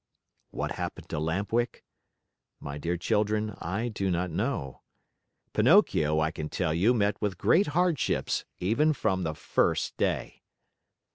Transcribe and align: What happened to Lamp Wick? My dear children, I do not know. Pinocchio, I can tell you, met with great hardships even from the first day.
What 0.49 0.71
happened 0.71 1.09
to 1.09 1.19
Lamp 1.19 1.53
Wick? 1.53 1.83
My 2.59 2.79
dear 2.79 2.97
children, 2.97 3.53
I 3.59 3.87
do 3.89 4.09
not 4.09 4.31
know. 4.31 4.81
Pinocchio, 5.53 6.19
I 6.19 6.31
can 6.31 6.49
tell 6.49 6.73
you, 6.73 6.91
met 6.95 7.21
with 7.21 7.37
great 7.37 7.67
hardships 7.77 8.43
even 8.57 8.93
from 8.93 9.21
the 9.21 9.35
first 9.35 9.95
day. 9.97 10.41